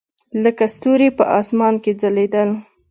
[0.43, 2.49] لکه ستوري په اسمان کښې ځلېدل.